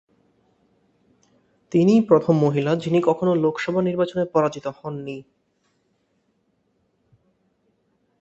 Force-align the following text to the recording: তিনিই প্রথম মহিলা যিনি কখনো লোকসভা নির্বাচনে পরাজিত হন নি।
তিনিই 1.71 2.01
প্রথম 2.01 2.35
মহিলা 2.37 2.75
যিনি 2.75 2.99
কখনো 3.03 3.35
লোকসভা 3.35 3.81
নির্বাচনে 3.81 4.23
পরাজিত 4.25 4.65
হন 4.67 4.95
নি। 5.01 5.17